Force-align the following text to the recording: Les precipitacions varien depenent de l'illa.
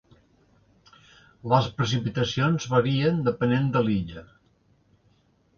Les 1.53 1.67
precipitacions 1.81 2.67
varien 2.73 3.23
depenent 3.31 3.71
de 3.77 3.85
l'illa. 3.89 4.29